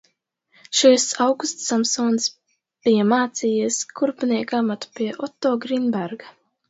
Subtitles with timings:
[0.77, 2.25] Šis Augusts Samsons
[2.87, 6.35] bija mācījies kurpnieka amatu pie Oto Grīnberga.